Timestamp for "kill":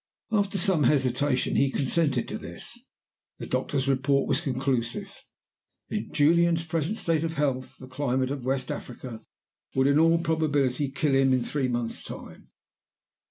10.89-11.13